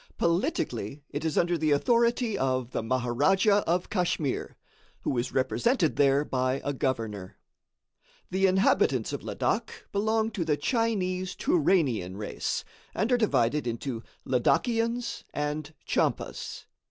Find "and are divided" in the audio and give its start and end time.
12.95-13.67